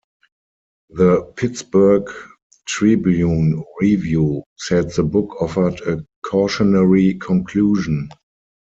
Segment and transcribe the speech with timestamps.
[0.89, 2.09] The "Pittsburgh
[2.65, 8.09] Tribune-Review" said the book offered a "cautionary conclusion".